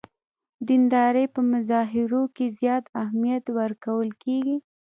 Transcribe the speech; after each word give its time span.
دیندارۍ 0.67 1.25
په 1.35 1.41
مظاهرو 1.51 2.21
کې 2.35 2.45
زیات 2.59 2.85
اهمیت 3.03 3.45
ورکول 3.59 4.09
کېږي. 4.23 4.57